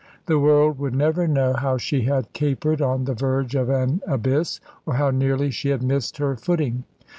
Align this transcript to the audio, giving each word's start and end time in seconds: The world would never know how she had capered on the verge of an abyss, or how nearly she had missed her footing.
The 0.25 0.39
world 0.39 0.79
would 0.79 0.95
never 0.95 1.27
know 1.27 1.53
how 1.53 1.77
she 1.77 2.01
had 2.05 2.33
capered 2.33 2.81
on 2.81 3.05
the 3.05 3.13
verge 3.13 3.53
of 3.53 3.69
an 3.69 4.01
abyss, 4.07 4.59
or 4.83 4.95
how 4.95 5.11
nearly 5.11 5.51
she 5.51 5.69
had 5.69 5.83
missed 5.83 6.17
her 6.17 6.35
footing. 6.35 6.85